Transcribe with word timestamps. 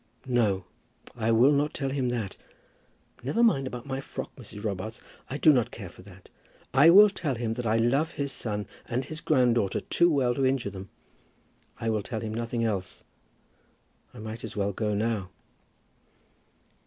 "No, 0.25 0.65
I 1.15 1.29
will 1.31 1.51
not 1.51 1.75
tell 1.75 1.91
him 1.91 2.09
that. 2.09 2.35
Never 3.21 3.43
mind 3.43 3.67
about 3.67 3.85
my 3.85 3.99
frock, 4.01 4.35
Mrs. 4.35 4.63
Robarts. 4.63 4.99
I 5.29 5.37
do 5.37 5.53
not 5.53 5.69
care 5.69 5.89
for 5.89 6.01
that. 6.01 6.27
I 6.73 6.89
will 6.89 7.07
tell 7.11 7.35
him 7.35 7.53
that 7.53 7.67
I 7.67 7.77
love 7.77 8.13
his 8.13 8.31
son 8.31 8.65
and 8.87 9.05
his 9.05 9.21
granddaughter 9.21 9.79
too 9.79 10.09
well 10.09 10.33
to 10.33 10.43
injure 10.43 10.71
them. 10.71 10.89
I 11.79 11.91
will 11.91 12.01
tell 12.01 12.21
him 12.21 12.33
nothing 12.33 12.63
else. 12.63 13.03
I 14.11 14.17
might 14.17 14.43
as 14.43 14.57
well 14.57 14.73
go 14.73 14.95
now." 14.95 15.29